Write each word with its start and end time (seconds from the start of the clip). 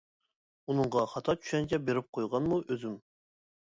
ئۇنىڭغا 0.71 1.05
خاتا 1.13 1.37
چۈشەنچە 1.43 1.83
بېرىپ 1.91 2.11
قويغانمۇ 2.19 2.63
ئۆزۈم. 2.69 3.03